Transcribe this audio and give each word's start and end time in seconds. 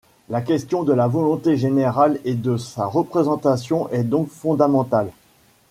La 0.29 0.41
question 0.41 0.81
de 0.81 0.93
la 0.93 1.05
volonté 1.05 1.57
générale 1.57 2.17
et 2.25 2.33
de 2.33 2.57
sa 2.57 2.87
représentation 2.87 3.87
est 3.91 4.03
donc 4.03 4.29
fondamentale. 4.29 5.11